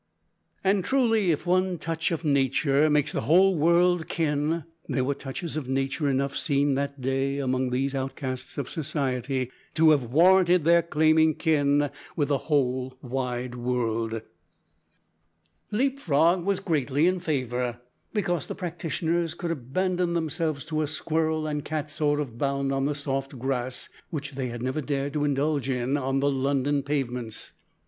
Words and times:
And, 0.63 0.83
truly, 0.83 1.29
if 1.29 1.45
"one 1.45 1.77
touch 1.77 2.09
of 2.11 2.25
nature 2.25 2.89
makes 2.89 3.11
the 3.11 3.21
whole 3.21 3.55
world 3.55 4.07
kin," 4.07 4.63
there 4.89 5.03
were 5.03 5.13
touches 5.13 5.55
of 5.55 5.69
nature 5.69 6.09
enough 6.09 6.35
seen 6.35 6.73
that 6.73 7.01
day 7.01 7.37
among 7.37 7.69
these 7.69 7.93
outcasts 7.93 8.57
of 8.57 8.67
society 8.67 9.51
to 9.75 9.91
have 9.91 10.05
warranted 10.05 10.63
their 10.63 10.81
claiming 10.81 11.35
kin 11.35 11.91
with 12.15 12.29
the 12.29 12.39
whole 12.49 12.97
world. 13.03 14.23
Leap 15.69 15.99
frog 15.99 16.45
was 16.45 16.59
greatly 16.59 17.05
in 17.05 17.19
favour, 17.19 17.79
because 18.11 18.47
the 18.47 18.55
practitioners 18.55 19.35
could 19.35 19.51
abandon 19.51 20.13
themselves 20.15 20.65
to 20.65 20.81
a 20.81 20.87
squirrel 20.87 21.45
and 21.45 21.63
cat 21.63 21.91
sort 21.91 22.19
of 22.19 22.39
bound 22.39 22.71
on 22.71 22.85
the 22.85 22.95
soft 22.95 23.37
grass, 23.37 23.87
which 24.09 24.31
they 24.31 24.47
had 24.47 24.63
never 24.63 24.81
dared 24.81 25.13
to 25.13 25.23
indulge 25.25 25.69
in 25.69 25.95
on 25.95 26.21
the 26.21 26.31
London 26.31 26.81
pavements. 26.81 27.51